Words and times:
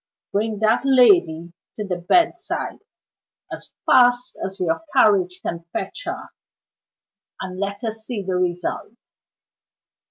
Bring 0.31 0.57
that 0.61 0.81
lady 0.83 1.53
to 1.75 1.85
the 1.87 1.97
bedside 1.97 2.79
as 3.51 3.75
fast 3.85 4.35
as 4.43 4.59
your 4.59 4.83
carriage 4.97 5.39
can 5.43 5.65
fetch 5.73 6.05
her, 6.05 6.29
and 7.39 7.59
let 7.59 7.83
us 7.83 7.97
see 8.07 8.23
the 8.23 8.33
result. 8.33 8.93